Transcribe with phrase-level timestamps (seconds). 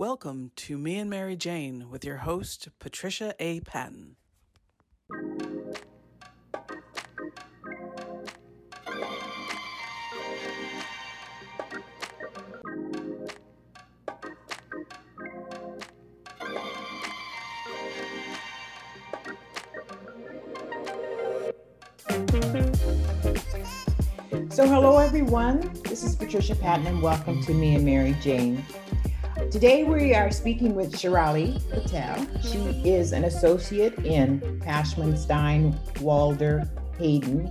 [0.00, 3.60] Welcome to Me and Mary Jane with your host, Patricia A.
[3.60, 4.16] Patton.
[24.48, 25.70] So, hello everyone.
[25.84, 28.64] This is Patricia Patton, and welcome to Me and Mary Jane.
[29.50, 32.24] Today we are speaking with Chirali Patel.
[32.40, 37.50] She is an associate in Pashman Stein Walder Hayden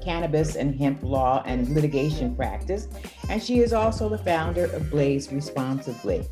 [0.00, 2.86] cannabis and hemp law and litigation practice,
[3.28, 6.24] and she is also the founder of Blaze Responsibly.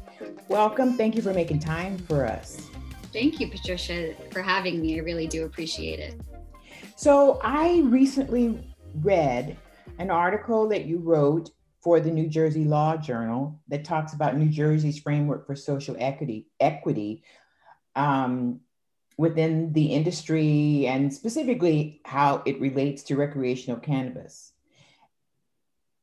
[0.46, 0.96] Welcome.
[0.96, 2.60] Thank you for making time for us.
[3.12, 5.00] Thank you, Patricia, for having me.
[5.00, 6.20] I really do appreciate it.
[6.94, 8.72] So, I recently
[9.02, 9.56] read
[9.98, 11.50] an article that you wrote
[11.88, 16.46] for the New Jersey Law Journal that talks about New Jersey's framework for social equity
[16.60, 17.22] equity
[17.96, 18.60] um,
[19.16, 24.52] within the industry and specifically how it relates to recreational cannabis.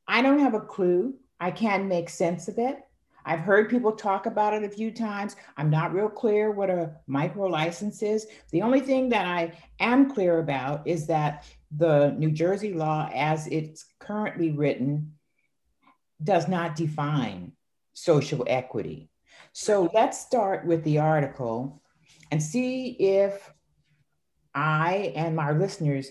[0.08, 1.14] I don't have a clue.
[1.40, 2.80] I can't make sense of it.
[3.24, 5.36] I've heard people talk about it a few times.
[5.56, 8.26] I'm not real clear what a micro license is.
[8.50, 11.46] The only thing that I am clear about is that
[11.78, 15.15] the New Jersey law, as it's currently written,
[16.26, 17.54] does not define
[17.94, 19.10] social equity.
[19.54, 21.82] So let's start with the article
[22.32, 23.54] and see if
[24.54, 26.10] I and my listeners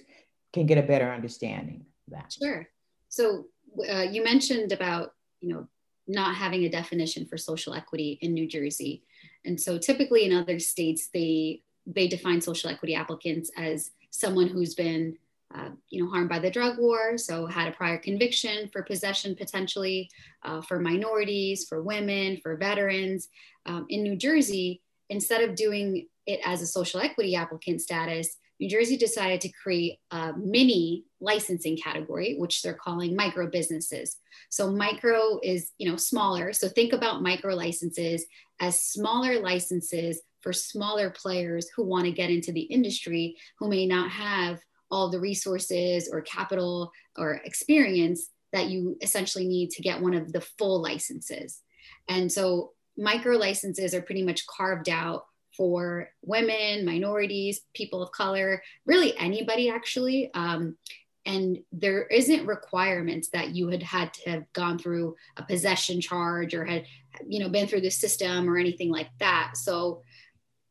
[0.53, 2.33] can get a better understanding of that.
[2.33, 2.67] Sure.
[3.09, 3.47] So
[3.91, 5.69] uh, you mentioned about, you know,
[6.07, 9.03] not having a definition for social equity in New Jersey.
[9.45, 14.75] And so typically in other states, they they define social equity applicants as someone who's
[14.75, 15.19] been
[15.55, 19.37] uh, you know, harmed by the drug war, so had a prior conviction for possession
[19.37, 20.11] potentially
[20.43, 23.29] uh, for minorities, for women, for veterans.
[23.67, 28.69] Um, in New Jersey, instead of doing it as a social equity applicant status, New
[28.69, 34.17] Jersey decided to create a mini licensing category, which they're calling micro businesses.
[34.49, 36.53] So micro is, you know, smaller.
[36.53, 38.25] So think about micro licenses
[38.61, 43.87] as smaller licenses for smaller players who want to get into the industry who may
[43.87, 44.61] not have
[44.95, 50.33] all the resources or capital or experience that you essentially need to get one of
[50.33, 51.61] the full licenses.
[52.09, 58.63] And so micro licenses are pretty much carved out for women, minorities, people of color,
[58.87, 60.31] really anybody actually.
[60.35, 60.77] Um,
[61.27, 66.55] and there isn't requirements that you had had to have gone through a possession charge
[66.55, 66.85] or had
[67.27, 70.03] you know been through the system or anything like that so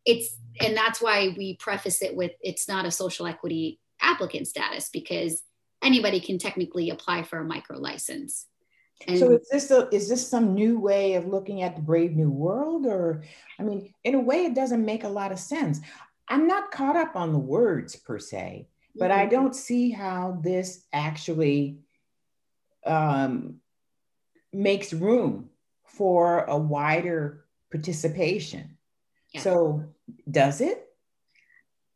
[0.05, 4.89] it's and that's why we preface it with it's not a social equity applicant status
[4.91, 5.41] because
[5.81, 8.47] anybody can technically apply for a micro license.
[9.07, 12.15] And so is this a, is this some new way of looking at the brave
[12.15, 13.23] new world or
[13.59, 15.79] I mean in a way it doesn't make a lot of sense.
[16.27, 19.19] I'm not caught up on the words per se, but mm-hmm.
[19.19, 21.79] I don't see how this actually
[22.85, 23.55] um,
[24.53, 25.49] makes room
[25.85, 28.77] for a wider participation.
[29.33, 29.41] Yeah.
[29.41, 29.83] So
[30.29, 30.92] does it?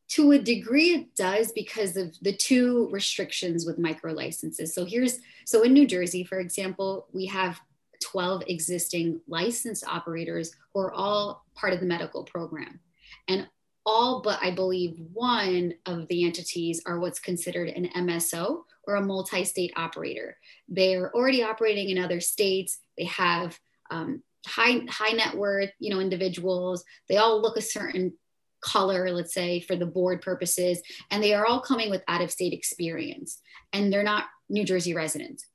[0.09, 4.73] To a degree it does because of the two restrictions with micro licenses.
[4.73, 7.59] So here's so in new jersey for example we have
[8.01, 12.79] 12 existing licensed operators who are all part of the medical program.
[13.27, 13.47] And
[13.85, 19.01] all but i believe one of the entities are what's considered an mso or a
[19.01, 20.37] multi-state operator.
[20.67, 22.79] They're already operating in other states.
[22.97, 23.59] They have
[23.91, 26.83] um, high high net worth you know individuals.
[27.09, 28.13] They all look a certain
[28.61, 30.81] color, let's say, for the board purposes,
[31.11, 33.39] and they are all coming with out of state experience
[33.73, 35.45] and they're not New Jersey residents.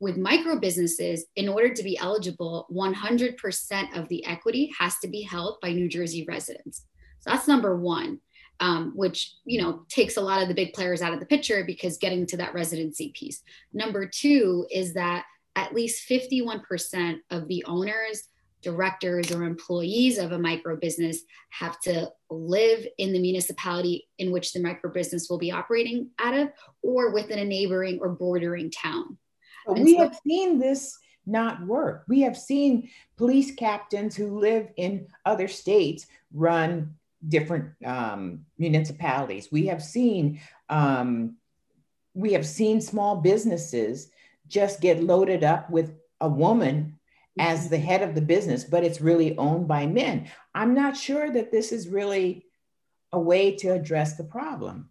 [0.00, 5.22] With micro businesses, in order to be eligible, 100% of the equity has to be
[5.22, 6.84] held by New Jersey residents.
[7.20, 8.20] So that's number one,
[8.60, 11.64] um, which you know takes a lot of the big players out of the picture
[11.64, 13.42] because getting to that residency piece.
[13.72, 15.24] Number two is that
[15.56, 18.24] at least 51% of the owners
[18.64, 21.20] directors or employees of a micro business
[21.50, 26.34] have to live in the municipality in which the micro business will be operating out
[26.34, 26.48] of
[26.82, 29.16] or within a neighboring or bordering town.
[29.68, 32.04] we so- have seen this not work.
[32.08, 36.96] We have seen police captains who live in other states run
[37.26, 39.48] different um, municipalities.
[39.50, 41.36] We have seen um,
[42.14, 44.10] we have seen small businesses
[44.46, 46.98] just get loaded up with a woman
[47.38, 50.28] as the head of the business, but it's really owned by men.
[50.54, 52.46] I'm not sure that this is really
[53.12, 54.90] a way to address the problem.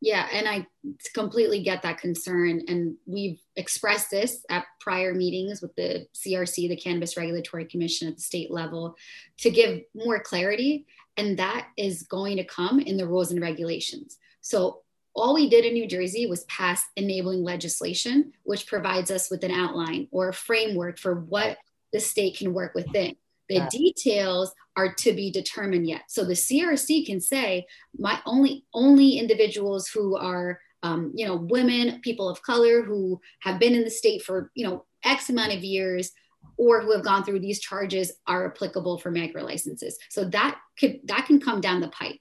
[0.00, 0.66] Yeah, and I
[1.14, 2.62] completely get that concern.
[2.66, 8.16] And we've expressed this at prior meetings with the CRC, the Cannabis Regulatory Commission at
[8.16, 8.96] the state level,
[9.38, 10.86] to give more clarity.
[11.16, 14.18] And that is going to come in the rules and regulations.
[14.40, 14.80] So
[15.14, 19.52] all we did in New Jersey was pass enabling legislation, which provides us with an
[19.52, 21.58] outline or a framework for what
[21.92, 23.16] the state can work within.
[23.48, 26.02] The details are to be determined yet.
[26.08, 27.66] So the CRC can say,
[27.98, 33.58] my only only individuals who are um, you know women, people of color who have
[33.58, 36.12] been in the state for you know X amount of years
[36.56, 39.98] or who have gone through these charges are applicable for micro licenses.
[40.08, 42.18] So that could that can come down the pipe.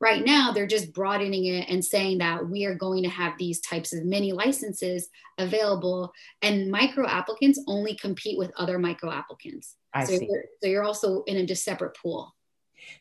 [0.00, 3.60] Right now, they're just broadening it and saying that we are going to have these
[3.60, 5.08] types of mini licenses
[5.38, 9.74] available, and micro applicants only compete with other micro applicants.
[9.92, 10.28] I so, see.
[10.30, 12.32] You're, so you're also in a just separate pool.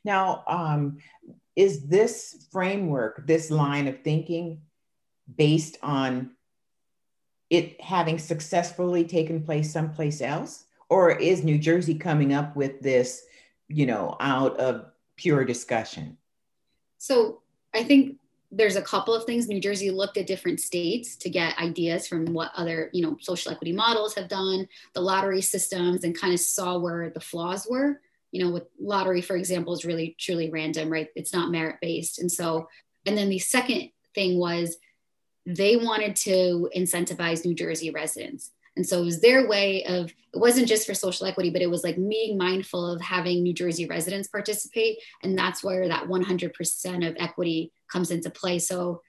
[0.03, 0.97] Now, um,
[1.55, 4.61] is this framework, this line of thinking,
[5.35, 6.31] based on
[7.49, 10.65] it having successfully taken place someplace else?
[10.89, 13.23] Or is New Jersey coming up with this,
[13.67, 14.85] you know, out of
[15.15, 16.17] pure discussion?
[16.97, 17.41] So
[17.73, 18.17] I think
[18.51, 19.47] there's a couple of things.
[19.47, 23.51] New Jersey looked at different states to get ideas from what other, you know, social
[23.51, 28.01] equity models have done, the lottery systems, and kind of saw where the flaws were.
[28.31, 31.09] You know, with lottery, for example, is really truly random, right?
[31.15, 32.19] It's not merit based.
[32.19, 32.67] And so,
[33.05, 34.77] and then the second thing was
[35.45, 38.51] they wanted to incentivize New Jersey residents.
[38.77, 41.69] And so it was their way of, it wasn't just for social equity, but it
[41.69, 44.99] was like being mindful of having New Jersey residents participate.
[45.23, 48.59] And that's where that 100% of equity comes into play.
[48.59, 49.01] So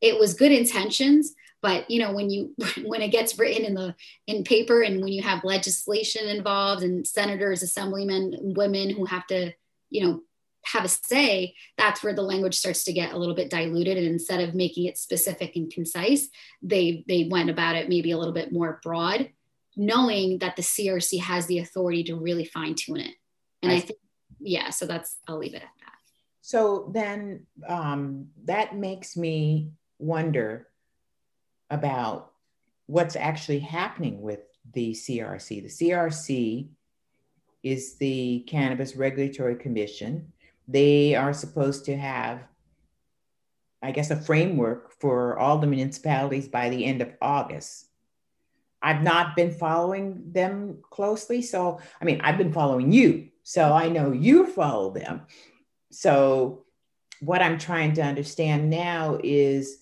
[0.00, 2.54] it was good intentions, but you know, when you,
[2.84, 3.94] when it gets written in the,
[4.26, 9.52] in paper and when you have legislation involved and senators, assemblymen, women who have to,
[9.90, 10.20] you know,
[10.66, 13.96] have a say, that's where the language starts to get a little bit diluted.
[13.98, 16.28] And instead of making it specific and concise,
[16.62, 19.30] they they went about it maybe a little bit more broad,
[19.76, 23.14] knowing that the CRC has the authority to really fine tune it.
[23.62, 23.98] And I, I think,
[24.40, 25.92] yeah, so that's I'll leave it at that.
[26.40, 30.68] So then um, that makes me wonder
[31.70, 32.32] about
[32.86, 34.40] what's actually happening with
[34.72, 35.62] the CRC.
[35.62, 36.68] The CRC
[37.62, 40.32] is the Cannabis Regulatory Commission
[40.66, 42.42] they are supposed to have,
[43.82, 47.86] I guess, a framework for all the municipalities by the end of August.
[48.82, 51.42] I've not been following them closely.
[51.42, 53.28] So, I mean, I've been following you.
[53.42, 55.22] So I know you follow them.
[55.90, 56.64] So,
[57.20, 59.78] what I'm trying to understand now is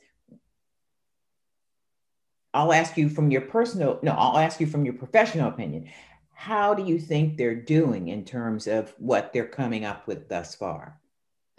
[2.54, 5.88] I'll ask you from your personal, no, I'll ask you from your professional opinion
[6.42, 10.56] how do you think they're doing in terms of what they're coming up with thus
[10.56, 10.98] far?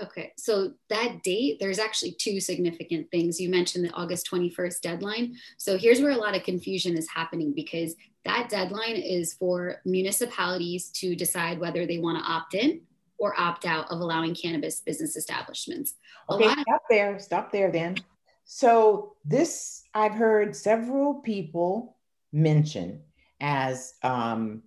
[0.01, 3.39] Okay, so that date, there's actually two significant things.
[3.39, 5.35] You mentioned the August 21st deadline.
[5.57, 7.95] So here's where a lot of confusion is happening because
[8.25, 12.81] that deadline is for municipalities to decide whether they want to opt in
[13.17, 15.93] or opt out of allowing cannabis business establishments.
[16.29, 17.95] okay, of- stop there, stop there then.
[18.43, 21.95] So this, I've heard several people
[22.33, 22.99] mention
[23.39, 24.63] as um,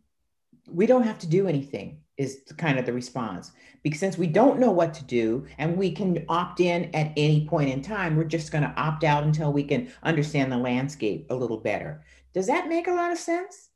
[0.68, 3.52] we don't have to do anything is kind of the response.
[3.82, 7.46] Because since we don't know what to do and we can opt in at any
[7.46, 11.26] point in time we're just going to opt out until we can understand the landscape
[11.30, 12.02] a little better.
[12.32, 13.68] Does that make a lot of sense?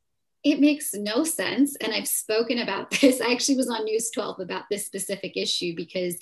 [0.42, 3.20] It makes no sense and i've spoken about this.
[3.20, 6.16] I actually was on news 12 about this specific issue because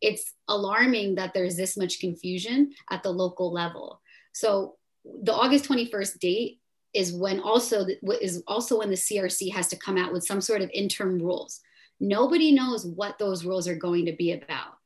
[0.00, 4.00] it's alarming that there's this much confusion at the local level.
[4.32, 6.60] So the august 21st date
[6.94, 7.86] is when also
[8.20, 11.60] is also when the CRC has to come out with some sort of interim rules.
[12.00, 14.78] Nobody knows what those rules are going to be about.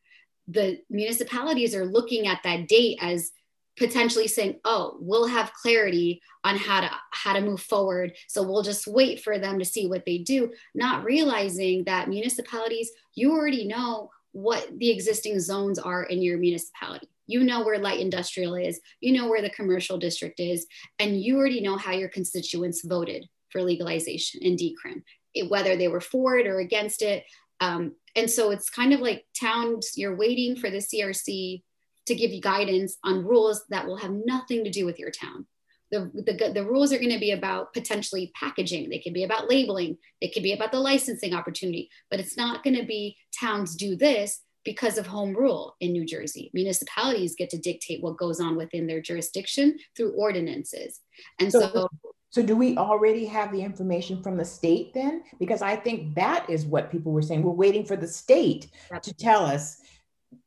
[0.48, 3.32] The municipalities are looking at that date as
[3.76, 8.62] potentially saying, "Oh, we'll have clarity on how to how to move forward, so we'll
[8.62, 13.66] just wait for them to see what they do," not realizing that municipalities you already
[13.66, 18.80] know what the existing zones are in your municipality you know where light industrial is,
[19.00, 20.66] you know where the commercial district is,
[20.98, 25.02] and you already know how your constituents voted for legalization and decrim,
[25.34, 27.24] it, whether they were for it or against it.
[27.60, 31.62] Um, and so it's kind of like towns, you're waiting for the CRC
[32.06, 35.46] to give you guidance on rules that will have nothing to do with your town.
[35.90, 38.90] The, the, the, rules are going to be about potentially packaging.
[38.90, 39.96] They could be about labeling.
[40.20, 43.96] They could be about the licensing opportunity, but it's not going to be towns do
[43.96, 46.50] this because of home rule in New Jersey.
[46.52, 51.00] Municipalities get to dictate what goes on within their jurisdiction through ordinances.
[51.40, 51.88] And so, so,
[52.28, 55.22] so do we already have the information from the state then?
[55.38, 57.42] Because I think that is what people were saying.
[57.42, 58.68] We're waiting for the state
[59.02, 59.78] to tell us,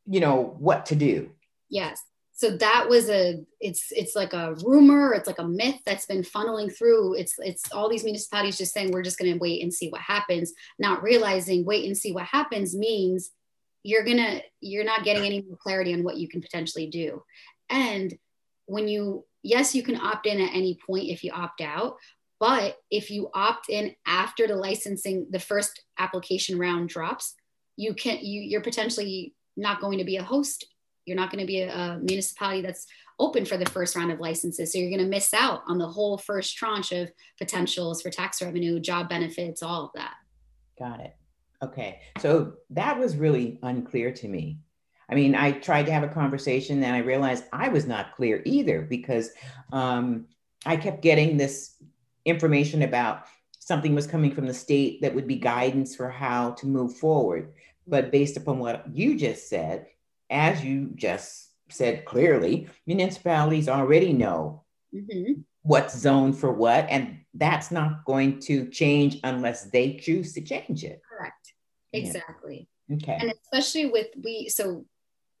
[0.06, 1.32] you know, what to do.
[1.68, 2.00] Yes.
[2.30, 6.22] so that was a it's it's like a rumor it's like a myth that's been
[6.22, 9.72] funneling through it's it's all these municipalities just saying we're just going to wait and
[9.72, 13.32] see what happens not realizing wait and see what happens means
[13.82, 17.22] you're gonna you're not getting any more clarity on what you can potentially do.
[17.68, 18.14] And
[18.66, 21.96] when you yes you can opt in at any point if you opt out
[22.38, 27.34] but if you opt in after the licensing the first application round drops
[27.76, 30.66] you can you you're potentially not going to be a host.
[31.04, 32.86] You're not going to be a, a, municipality that's
[33.18, 34.72] open for the first round of licenses.
[34.72, 38.40] So you're going to miss out on the whole first tranche of potentials for tax
[38.40, 40.14] revenue job benefits all of that.
[40.78, 41.14] Got it
[41.62, 44.58] okay so that was really unclear to me
[45.08, 48.42] i mean i tried to have a conversation and i realized i was not clear
[48.44, 49.30] either because
[49.72, 50.26] um,
[50.66, 51.76] i kept getting this
[52.24, 53.24] information about
[53.58, 57.52] something was coming from the state that would be guidance for how to move forward
[57.86, 59.86] but based upon what you just said
[60.32, 64.64] as you just said clearly, municipalities already know
[64.94, 65.40] mm-hmm.
[65.62, 70.84] what's zoned for what, and that's not going to change unless they choose to change
[70.84, 71.00] it.
[71.92, 72.68] Exactly.
[72.88, 72.96] Yeah.
[72.96, 73.18] Okay.
[73.20, 74.84] And especially with we, so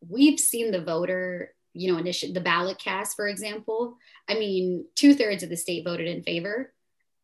[0.08, 3.96] we've seen the voter, you know, initiative, the ballot cast, for example.
[4.28, 6.72] I mean, two thirds of the state voted in favor.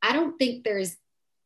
[0.02, 0.96] I don't think there's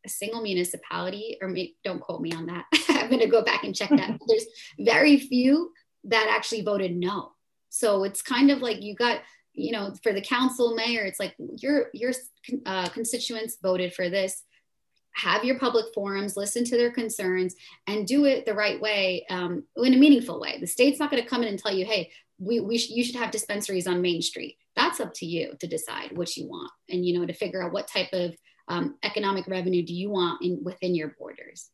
[0.05, 2.65] a single municipality, or may, don't quote me on that.
[2.89, 4.19] I'm going to go back and check that.
[4.29, 4.47] there's
[4.79, 5.73] very few
[6.05, 7.33] that actually voted no.
[7.71, 9.21] So it's kind of like you got,
[9.55, 12.13] you know, for the council mayor, it's like your your
[12.67, 14.43] uh, constituents voted for this.
[15.15, 17.55] Have your public forums, listen to their concerns,
[17.87, 20.59] and do it the right way um, in a meaningful way.
[20.59, 23.05] The state's not going to come in and tell you, "Hey, we, we sh- you
[23.05, 26.71] should have dispensaries on Main Street." That's up to you to decide what you want,
[26.89, 28.35] and you know to figure out what type of
[28.69, 31.69] um, economic revenue do you want in within your borders.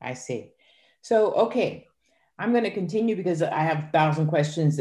[0.00, 0.52] I see.
[1.02, 1.86] So okay,
[2.38, 4.80] I'm going to continue because I have a thousand questions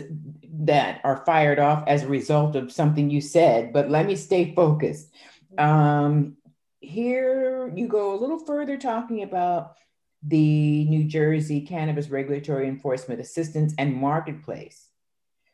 [0.65, 4.53] that are fired off as a result of something you said, but let me stay
[4.55, 5.11] focused.
[5.57, 6.37] Um,
[6.83, 9.75] here you go a little further talking about
[10.21, 14.87] the New Jersey Cannabis Regulatory Enforcement Assistance and Marketplace.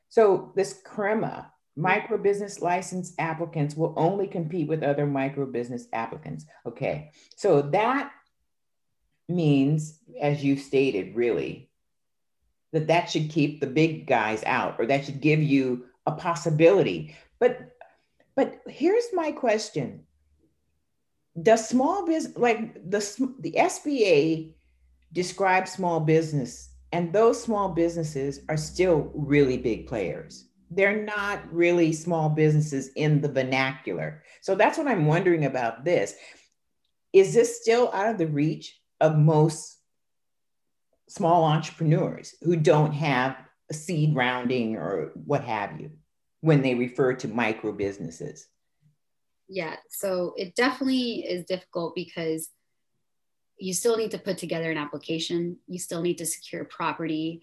[0.09, 6.45] So, this CREAMMA, micro business license applicants will only compete with other micro business applicants.
[6.65, 8.11] Okay, so that
[9.27, 11.69] means, as you stated, really,
[12.71, 17.15] that that should keep the big guys out or that should give you a possibility
[17.39, 17.75] but
[18.35, 20.05] but here's my question
[21.43, 24.53] does small business like the the SBA
[25.13, 30.45] describes small business and those small businesses are still really big players.
[30.71, 34.23] They're not really small businesses in the vernacular.
[34.41, 36.15] So that's what i'm wondering about this.
[37.13, 39.77] Is this still out of the reach of most
[41.07, 43.35] small entrepreneurs who don't have
[43.69, 45.91] a seed rounding or what have you
[46.41, 48.47] when they refer to micro businesses?
[49.49, 52.49] Yeah, so it definitely is difficult because
[53.57, 57.41] you still need to put together an application, you still need to secure property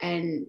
[0.00, 0.46] and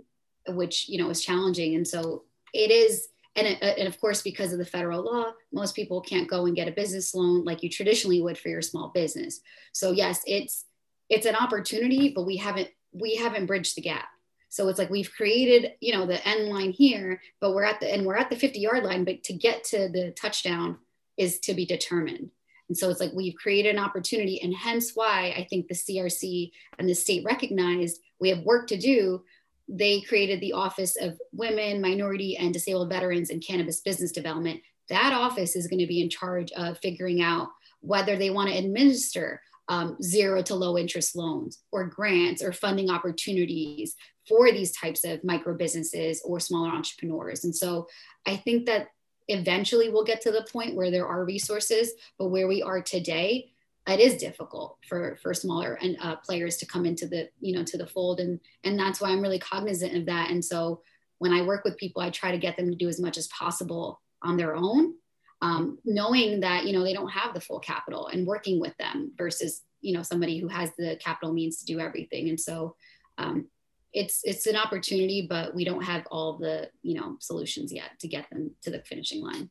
[0.48, 4.54] which you know is challenging and so it is and, it, and of course because
[4.54, 7.70] of the federal law most people can't go and get a business loan like you
[7.70, 10.66] traditionally would for your small business so yes it's
[11.10, 14.08] it's an opportunity, but we haven't we haven't bridged the gap.
[14.50, 17.94] So it's like we've created, you know, the end line here, but we're at the
[17.94, 20.78] and we're at the 50 yard line, but to get to the touchdown
[21.18, 22.30] is to be determined.
[22.68, 26.52] And so it's like we've created an opportunity, and hence why I think the CRC
[26.80, 29.24] and the state recognized we have work to do.
[29.68, 34.62] They created the Office of Women, Minority, and Disabled Veterans and Cannabis Business Development.
[34.90, 37.50] That office is going to be in charge of figuring out
[37.82, 42.90] whether they want to administer um, zero to low interest loans or grants or funding
[42.90, 43.96] opportunities
[44.28, 47.44] for these types of micro businesses or smaller entrepreneurs.
[47.44, 47.88] And so
[48.26, 48.88] I think that
[49.27, 53.51] eventually we'll get to the point where there are resources, but where we are today,
[53.88, 57.63] it is difficult for for smaller and uh, players to come into the you know
[57.63, 60.32] to the fold, and and that's why I'm really cognizant of that.
[60.32, 60.82] And so
[61.20, 63.27] when I work with people, I try to get them to do as much as
[63.27, 64.96] possible on their own
[65.41, 69.12] um, knowing that you know they don't have the full capital and working with them
[69.17, 72.75] versus you know somebody who has the capital means to do everything and so
[73.17, 73.48] um,
[73.96, 78.08] it's it's an opportunity but we don't have all the you know solutions yet to
[78.08, 79.50] get them to the finishing line.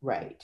[0.00, 0.42] Right.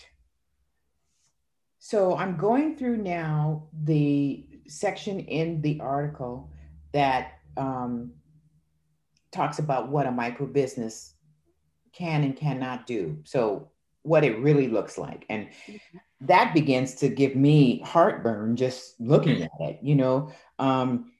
[1.80, 6.50] So i'm going through now the section in the article
[6.92, 8.12] that um,
[9.30, 11.14] talks about what a micro business
[11.92, 13.18] can and cannot do.
[13.24, 13.70] So
[14.02, 15.26] what it really looks like.
[15.28, 15.48] And
[16.20, 20.32] that begins to give me heartburn just looking at it, you know.
[20.58, 21.12] Um,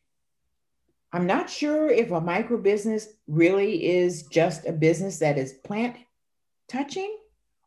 [1.13, 5.97] I'm not sure if a micro business really is just a business that is plant
[6.69, 7.17] touching,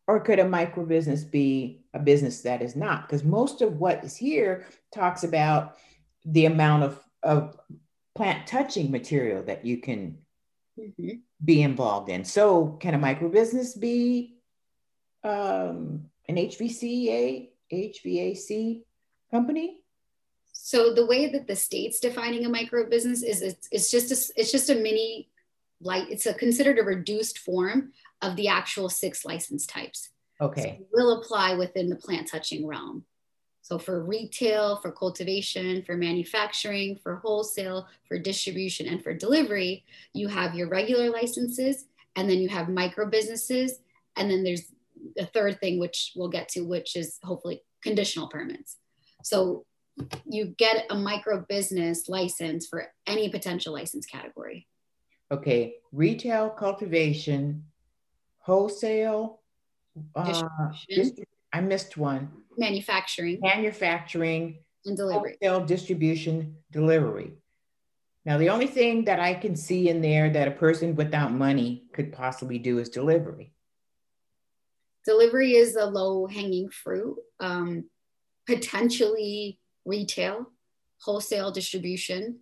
[0.08, 3.08] or could a micro business be a business that is not?
[3.08, 5.78] Because most of what is here talks about
[6.26, 7.58] the amount of, of
[8.16, 10.20] plant touching material that you can
[10.80, 11.16] mm-hmm.
[11.44, 12.24] be involved in.
[12.24, 14.36] So, can a micro business be
[15.24, 18.84] um, an HVCA, HVAC
[19.32, 19.81] company?
[20.72, 24.40] So the way that the state's defining a micro business is it's, it's just a,
[24.40, 25.28] it's just a mini
[25.82, 30.12] like it's a considered a reduced form of the actual six license types.
[30.40, 30.80] Okay.
[30.80, 33.04] So will apply within the plant touching realm.
[33.62, 40.30] So for retail, for cultivation, for manufacturing, for wholesale, for distribution, and for delivery, you
[40.30, 41.84] have your regular licenses,
[42.16, 43.80] and then you have micro businesses,
[44.16, 44.72] and then there's
[45.20, 48.78] a third thing which we'll get to, which is hopefully conditional permits.
[49.22, 49.66] So
[50.26, 54.68] you get a micro business license for any potential license category.
[55.32, 57.66] Okay, retail, cultivation,
[58.40, 59.40] wholesale,
[60.16, 60.44] uh,
[61.54, 62.32] I missed one.
[62.58, 63.40] Manufacturing.
[63.42, 64.60] Manufacturing.
[64.86, 65.38] And delivery.
[65.42, 67.34] Wholesale, distribution, delivery.
[68.26, 71.86] Now, the only thing that I can see in there that a person without money
[71.94, 73.54] could possibly do is delivery.
[75.06, 77.18] Delivery is a low hanging fruit.
[77.40, 77.86] Um,
[78.46, 80.52] potentially retail,
[81.02, 82.40] wholesale distribution.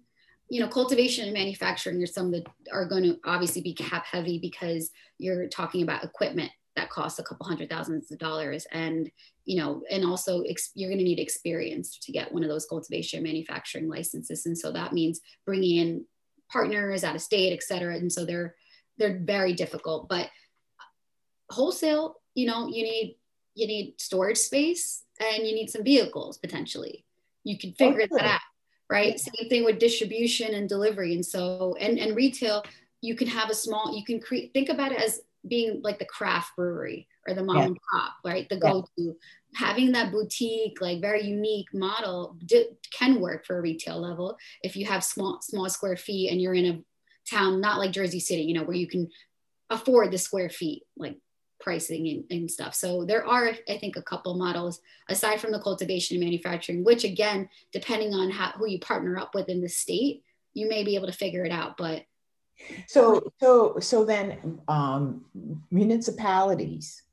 [0.49, 4.39] You know, cultivation and manufacturing are some that are going to obviously be cap heavy
[4.39, 8.65] because you're talking about equipment that costs a couple hundred thousands of dollars.
[8.71, 9.11] And
[9.45, 12.67] you know and also ex- you're going to need experience to get one of those
[12.67, 14.45] cultivation manufacturing licenses.
[14.45, 16.05] And so that means bringing in
[16.51, 17.95] partners out of state et cetera.
[17.95, 18.55] And so they're
[18.97, 20.07] they're very difficult.
[20.07, 20.29] But
[21.49, 23.17] wholesale you know you need
[23.55, 27.05] you need storage space and you need some vehicles potentially
[27.43, 28.41] you can figure that out
[28.89, 29.33] right yeah.
[29.39, 32.63] same thing with distribution and delivery and so and and retail
[33.01, 36.05] you can have a small you can create think about it as being like the
[36.05, 37.63] craft brewery or the mom yeah.
[37.65, 38.71] and pop right the yeah.
[38.71, 39.15] go-to
[39.55, 42.37] having that boutique like very unique model
[42.97, 46.53] can work for a retail level if you have small small square feet and you're
[46.53, 46.81] in a
[47.29, 49.07] town not like jersey city you know where you can
[49.69, 51.17] afford the square feet like
[51.59, 52.73] pricing and, and, stuff.
[52.73, 57.03] So there are, I think, a couple models aside from the cultivation and manufacturing, which
[57.03, 60.95] again, depending on how, who you partner up with in the state, you may be
[60.95, 61.77] able to figure it out.
[61.77, 62.05] But
[62.87, 65.25] so, so, so then um,
[65.71, 67.03] municipalities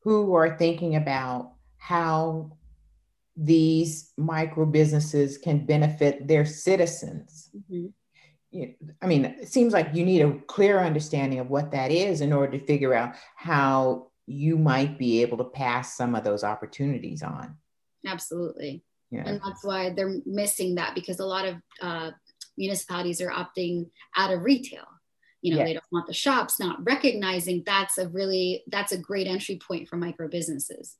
[0.00, 2.52] who are thinking about how
[3.36, 7.50] these micro businesses can benefit their citizens.
[7.54, 7.86] Mm-hmm
[8.54, 12.32] I mean, it seems like you need a clear understanding of what that is in
[12.32, 17.22] order to figure out how you might be able to pass some of those opportunities
[17.22, 17.56] on.
[18.06, 18.84] Absolutely.
[19.10, 19.24] Yeah.
[19.26, 22.10] And that's why they're missing that because a lot of uh,
[22.56, 24.84] municipalities are opting out of retail.
[25.42, 25.66] You know, yes.
[25.68, 29.88] they don't want the shops, not recognizing that's a really, that's a great entry point
[29.88, 30.96] for micro businesses.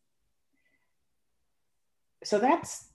[2.23, 2.91] So that's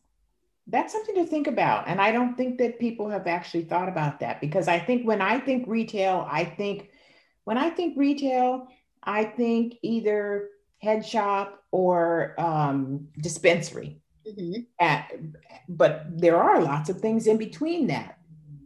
[0.72, 1.88] that's something to think about.
[1.88, 5.22] And I don't think that people have actually thought about that because I think when
[5.22, 6.90] I think retail, I think
[7.44, 8.68] when I think retail,
[9.04, 10.50] I think either
[10.82, 13.98] head shop or um, dispensary.
[14.28, 14.62] Mm-hmm.
[14.80, 15.12] At,
[15.68, 18.20] but there are lots of things in between that.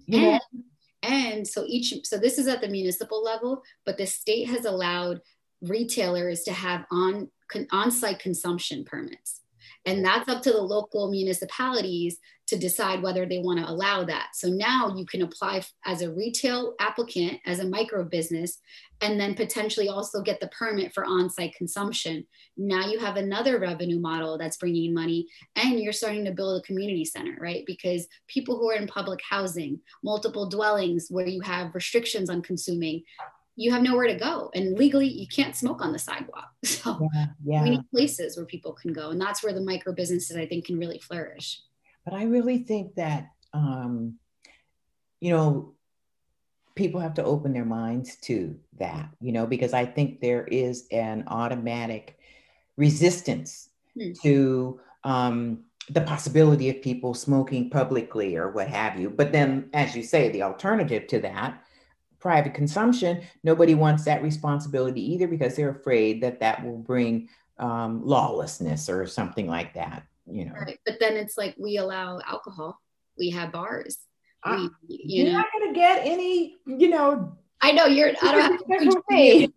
[0.06, 0.62] You and, know?
[1.02, 5.22] and so each, so this is at the municipal level, but the state has allowed
[5.62, 7.32] retailers to have on
[7.72, 9.42] on-site consumption permits.
[9.86, 12.18] And that's up to the local municipalities
[12.48, 14.30] to decide whether they want to allow that.
[14.34, 18.60] So now you can apply as a retail applicant, as a micro business,
[19.02, 22.26] and then potentially also get the permit for on site consumption.
[22.56, 26.66] Now you have another revenue model that's bringing money, and you're starting to build a
[26.66, 27.64] community center, right?
[27.66, 33.04] Because people who are in public housing, multiple dwellings where you have restrictions on consuming,
[33.56, 37.26] you have nowhere to go and legally you can't smoke on the sidewalk so yeah,
[37.44, 37.64] yeah.
[37.64, 40.66] we need places where people can go and that's where the micro businesses i think
[40.66, 41.62] can really flourish
[42.04, 44.16] but i really think that um,
[45.22, 45.74] you know
[46.76, 50.88] people have to open their minds to that you know because i think there is
[50.92, 52.18] an automatic
[52.78, 54.12] resistance hmm.
[54.22, 59.96] to um, the possibility of people smoking publicly or what have you but then as
[59.96, 61.65] you say the alternative to that
[62.26, 68.04] private consumption, nobody wants that responsibility either because they're afraid that that will bring um,
[68.04, 70.02] lawlessness or something like that.
[70.26, 70.54] You know.
[70.54, 70.80] Right.
[70.88, 72.82] But then it's like we allow alcohol.
[73.16, 74.00] We have bars.
[74.44, 75.38] Uh, we, you are know.
[75.38, 76.58] not going to get any.
[76.66, 77.38] You know.
[77.62, 78.14] I know you're.
[78.24, 79.54] I don't have to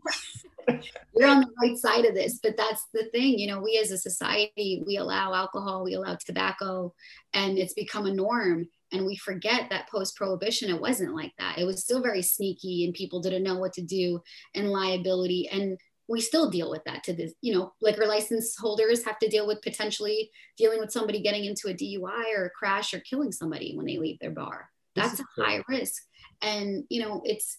[1.17, 3.91] you're on the right side of this but that's the thing you know we as
[3.91, 6.93] a society we allow alcohol we allow tobacco
[7.33, 11.59] and it's become a norm And we forget that post prohibition, it wasn't like that.
[11.59, 14.23] It was still very sneaky and people didn't know what to do
[14.55, 15.49] and liability.
[15.51, 19.29] And we still deal with that to this, you know, liquor license holders have to
[19.29, 23.31] deal with potentially dealing with somebody getting into a DUI or a crash or killing
[23.31, 24.71] somebody when they leave their bar.
[24.95, 26.03] That's a high risk.
[26.41, 27.59] And, you know, it's,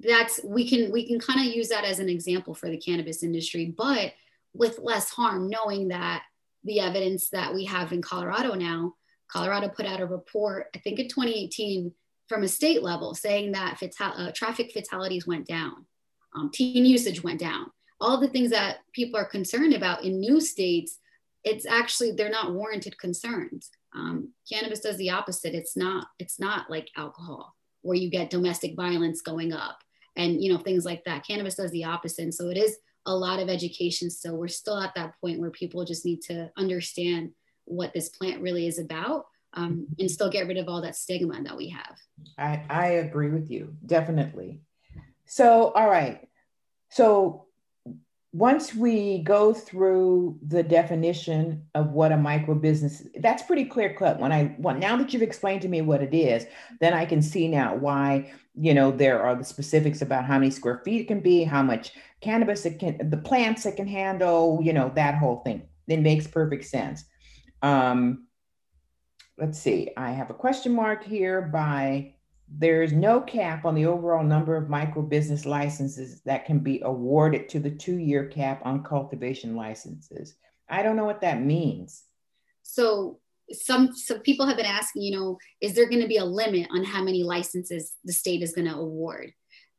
[0.00, 3.22] that's we can we can kind of use that as an example for the cannabis
[3.22, 4.12] industry but
[4.52, 6.22] with less harm knowing that
[6.64, 8.92] the evidence that we have in colorado now
[9.30, 11.92] colorado put out a report i think in 2018
[12.28, 15.86] from a state level saying that uh, traffic fatalities went down
[16.34, 17.70] um, teen usage went down.
[18.00, 20.98] All the things that people are concerned about in new states
[21.44, 23.70] it's actually they're not warranted concerns.
[23.94, 25.54] Um, cannabis does the opposite.
[25.54, 29.78] It's not it's not like alcohol where you get domestic violence going up
[30.16, 31.26] and you know things like that.
[31.26, 32.22] Cannabis does the opposite.
[32.22, 34.38] And so it is a lot of education still.
[34.38, 37.32] We're still at that point where people just need to understand
[37.64, 41.42] what this plant really is about um, and still get rid of all that stigma
[41.42, 41.96] that we have.
[42.38, 44.60] I, I agree with you definitely.
[45.26, 46.28] So all right.
[46.90, 47.46] So
[48.32, 54.18] once we go through the definition of what a micro business that's pretty clear cut.
[54.18, 56.44] When i well, now that you've explained to me what it is
[56.80, 60.50] then i can see now why you know there are the specifics about how many
[60.50, 64.58] square feet it can be how much cannabis it can the plants it can handle
[64.62, 65.62] you know that whole thing.
[65.86, 67.04] It makes perfect sense
[67.62, 68.26] um
[69.38, 72.14] let's see i have a question mark here by
[72.48, 76.80] there is no cap on the overall number of micro business licenses that can be
[76.84, 80.34] awarded to the two year cap on cultivation licenses.
[80.68, 82.04] I don't know what that means.
[82.62, 83.18] So
[83.50, 86.68] some some people have been asking, you know, is there going to be a limit
[86.70, 89.32] on how many licenses the state is going to award?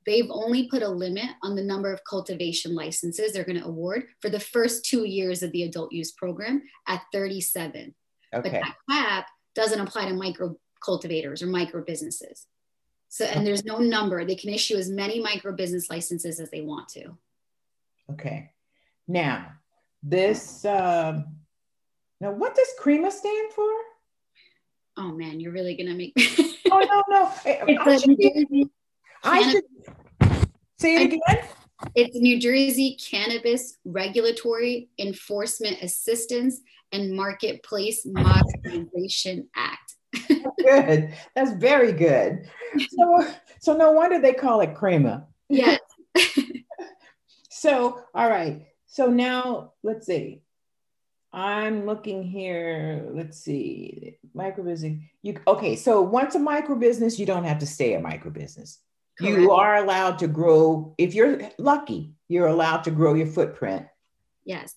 [0.06, 4.04] They've only put a limit on the number of cultivation licenses they're going to award
[4.22, 7.96] for the first two years of the adult use program at 37.
[8.34, 8.50] Okay.
[8.50, 12.46] But that cap doesn't apply to micro cultivators or micro businesses.
[13.10, 14.26] So, and there's no number.
[14.26, 17.18] They can issue as many micro business licenses as they want to.
[18.12, 18.52] Okay.
[19.08, 19.54] Now,
[20.04, 21.22] this, uh,
[22.22, 23.72] now what does CREAMMA stand for?
[24.98, 26.14] Oh man, you're really going to make
[26.72, 27.32] Oh, no, no.
[27.46, 28.70] I, should,
[29.26, 29.64] be, I should
[30.80, 31.48] say it again.
[31.94, 36.62] It's New Jersey Cannabis Regulatory Enforcement Assistance
[36.92, 39.96] and Marketplace Modernization Act
[40.66, 41.14] good.
[41.36, 42.50] That's very good.
[42.90, 43.28] So,
[43.60, 45.26] so no wonder they call it CREAMMA.
[45.50, 45.80] Yes.
[47.50, 48.66] so, all right.
[48.88, 50.42] So now let's see.
[51.32, 53.10] I'm looking here.
[53.12, 54.18] Let's see.
[54.34, 55.02] Micro business.
[55.22, 55.76] You okay?
[55.76, 58.80] So once a micro business, you don't have to stay a micro business.
[59.18, 59.40] Correct.
[59.40, 60.94] You are allowed to grow.
[60.98, 63.86] If you're lucky, you're allowed to grow your footprint.
[64.44, 64.76] Yes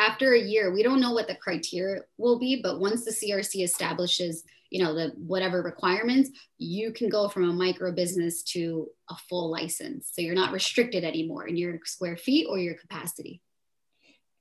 [0.00, 3.62] after a year, we don't know what the criteria will be, but once the CRC
[3.62, 9.16] establishes, you know, the whatever requirements, you can go from a micro business to a
[9.28, 10.10] full license.
[10.12, 13.42] So you're not restricted anymore in your square feet or your capacity.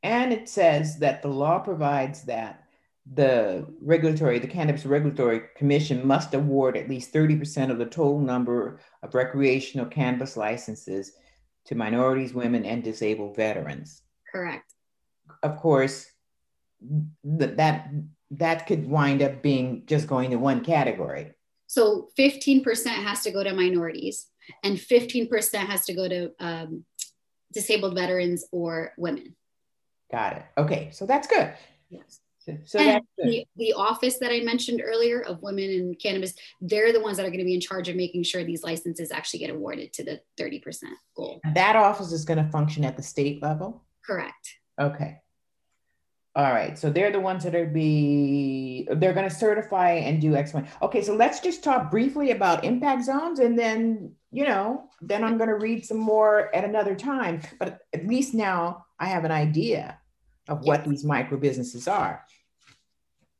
[0.02, 2.64] And it says that the law provides that
[3.12, 8.80] the regulatory, the Cannabis Regulatory Commission must award at least 30% of the total number
[9.02, 11.14] of recreational cannabis licenses
[11.66, 14.02] to minorities, women, and disabled veterans.
[14.32, 14.74] Correct
[15.44, 16.06] of course,
[16.82, 17.90] th- that
[18.32, 21.32] that could wind up being just going to one category.
[21.68, 24.28] So 15% has to go to minorities,
[24.64, 26.86] and 15% has to go to um,
[27.54, 29.36] disabled veterans or women.
[30.12, 30.46] Got it.
[30.58, 31.54] Okay, so that's good.
[31.90, 32.20] Yes.
[32.66, 37.02] So, that's the, the office that I mentioned earlier of women in cannabis, they're the
[37.02, 39.50] ones that are going to be in charge of making sure these licenses actually get
[39.50, 40.84] awarded to the 30%
[41.16, 41.42] goal.
[41.54, 43.84] That office is going to function at the state level?
[44.06, 44.56] Correct.
[44.80, 45.18] Okay.
[46.36, 46.78] All right.
[46.78, 50.68] So they're the ones that are be they're going to certify and do X one.
[50.82, 51.02] Okay.
[51.02, 55.50] So let's just talk briefly about impact zones, and then you know, then I'm going
[55.50, 57.42] to read some more at another time.
[57.60, 59.98] But at least now I have an idea
[60.48, 62.24] of what these micro businesses are.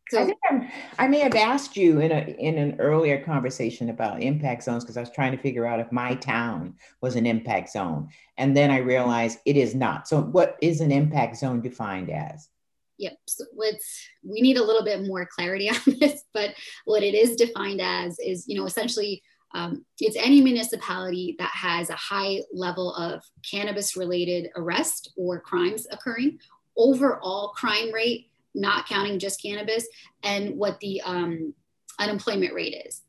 [0.10, 0.68] So I think I'm,
[0.98, 4.98] i may have asked you in a in an earlier conversation about impact zones because
[4.98, 8.72] I was trying to figure out if my town was an impact zone, and then
[8.72, 10.08] I realized it is not.
[10.08, 12.50] So, what is an impact zone defined as?
[12.98, 13.18] Yep.
[13.28, 16.54] So let's we need a little bit more clarity on this, but
[16.86, 21.90] what it is defined as is, you know, essentially um, it's any municipality that has
[21.90, 26.38] a high level of cannabis related arrest or crimes occurring,
[26.78, 29.88] overall crime rate not counting just cannabis,
[30.24, 31.54] and what the um,
[32.00, 33.02] unemployment rate is.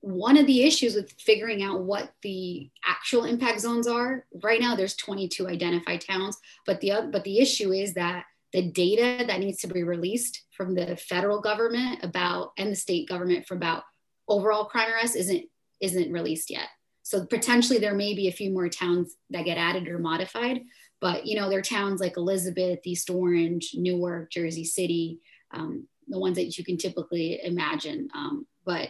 [0.00, 4.76] One of the issues with figuring out what the actual impact zones are right now,
[4.76, 9.58] there's 22 identified towns, but the but the issue is that the data that needs
[9.60, 13.82] to be released from the federal government about and the state government for about
[14.28, 15.44] overall crime arrests isn't
[15.80, 16.68] isn't released yet.
[17.02, 20.62] So potentially there may be a few more towns that get added or modified,
[21.00, 25.20] but you know there are towns like Elizabeth, East Orange, Newark, Jersey City,
[25.52, 28.08] um, the ones that you can typically imagine.
[28.14, 28.88] Um, but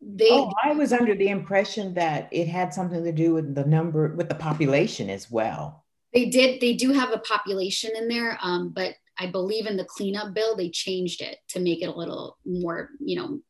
[0.00, 3.64] they, oh, I was under the impression that it had something to do with the
[3.64, 5.84] number with the population as well.
[6.12, 6.60] They did.
[6.60, 10.56] They do have a population in there, um, but I believe in the cleanup bill
[10.56, 13.40] they changed it to make it a little more, you know,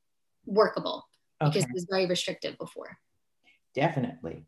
[0.44, 1.06] workable
[1.40, 1.50] okay.
[1.50, 2.98] because it was very restrictive before.
[3.74, 4.46] Definitely.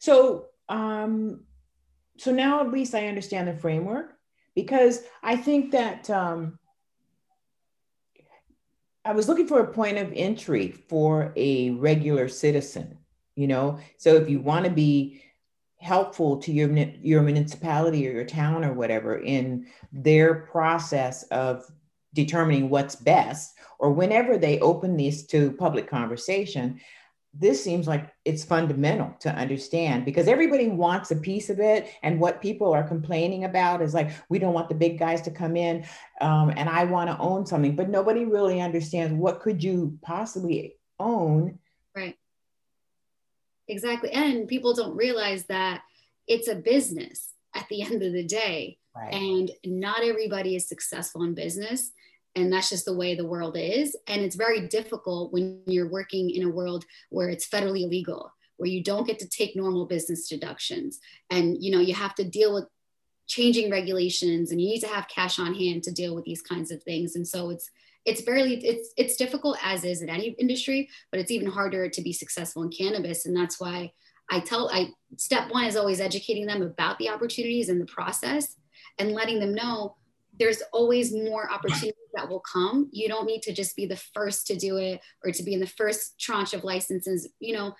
[0.00, 1.44] So, um,
[2.18, 4.16] so now at least I understand the framework
[4.54, 6.58] because I think that um,
[9.04, 12.98] I was looking for a point of entry for a regular citizen.
[13.36, 15.20] You know, so if you want to be
[15.80, 16.72] helpful to your,
[17.02, 21.64] your municipality or your town or whatever in their process of
[22.14, 26.80] determining what's best or whenever they open these to public conversation
[27.36, 32.20] this seems like it's fundamental to understand because everybody wants a piece of it and
[32.20, 35.56] what people are complaining about is like we don't want the big guys to come
[35.56, 35.84] in
[36.20, 40.76] um, and i want to own something but nobody really understands what could you possibly
[41.00, 41.58] own
[41.96, 42.16] right
[43.68, 44.10] Exactly.
[44.12, 45.82] And people don't realize that
[46.26, 48.78] it's a business at the end of the day.
[48.94, 49.12] Right.
[49.12, 51.90] And not everybody is successful in business.
[52.36, 53.96] And that's just the way the world is.
[54.08, 58.68] And it's very difficult when you're working in a world where it's federally illegal, where
[58.68, 60.98] you don't get to take normal business deductions.
[61.30, 62.64] And you know, you have to deal with
[63.26, 66.70] changing regulations and you need to have cash on hand to deal with these kinds
[66.70, 67.16] of things.
[67.16, 67.70] And so it's
[68.04, 72.02] it's barely it's it's difficult as is in any industry but it's even harder to
[72.02, 73.90] be successful in cannabis and that's why
[74.30, 78.56] i tell i step one is always educating them about the opportunities and the process
[78.98, 79.96] and letting them know
[80.38, 84.46] there's always more opportunities that will come you don't need to just be the first
[84.46, 87.72] to do it or to be in the first tranche of licenses you know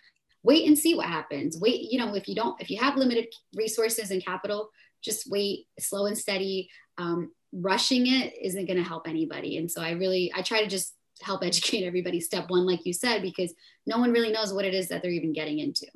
[0.43, 3.27] wait and see what happens wait you know if you don't if you have limited
[3.55, 4.71] resources and capital
[5.03, 9.57] just wait slow and steady um, rushing it isn't going to help anybody.
[9.59, 12.93] And so I really, I try to just help educate everybody step one, like you
[12.93, 13.55] said, because
[13.87, 15.87] no one really knows what it is that they're even getting into.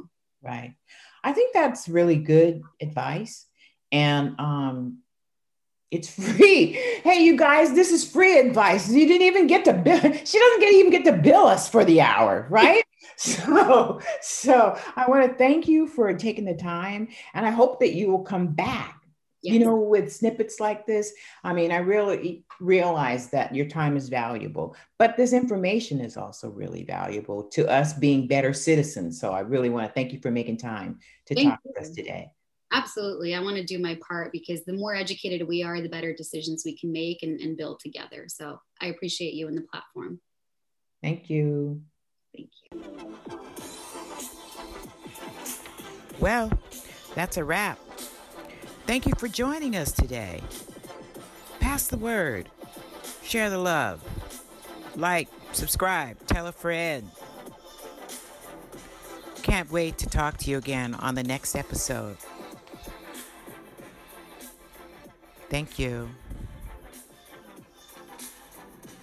[0.43, 0.75] Right.
[1.25, 3.47] I think that's really good advice.
[3.91, 4.99] And um,
[5.91, 6.73] it's free.
[7.03, 8.91] Hey, you guys, this is free advice.
[8.91, 10.01] You didn't even get to bill.
[10.25, 12.85] She doesn't get, even get to bill us for the hour, right?
[13.17, 17.95] so, so I want to thank you for taking the time, and I hope that
[17.95, 18.99] you will come back
[19.43, 19.55] Yes.
[19.55, 21.13] You know, with snippets like this,
[21.45, 26.51] I mean, I really realize that your time is valuable, but this information is also
[26.51, 29.21] really valuable to us being better citizens.
[29.21, 31.73] So I really want to thank you for making time to thank talk you.
[31.73, 32.33] with us today.
[32.73, 33.35] Absolutely.
[33.35, 36.65] I want to do my part because the more educated we are, the better decisions
[36.65, 38.27] we can make and, and build together.
[38.29, 40.21] So I appreciate you and the platform.
[41.03, 41.83] Thank you.
[42.37, 42.85] Thank you.
[46.21, 46.53] Well,
[47.15, 47.79] that's a wrap.
[48.87, 50.43] Thank you for joining us today.
[51.61, 52.49] Pass the word,
[53.23, 54.03] share the love,
[54.97, 57.11] like, subscribe, tell a friend.
[59.43, 62.17] Can't wait to talk to you again on the next episode.
[65.51, 66.11] Thank you.